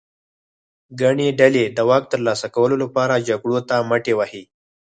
[1.01, 4.43] ګڼې ډلې د واک ترلاسه کولو لپاره جګړو ته مټې وهي.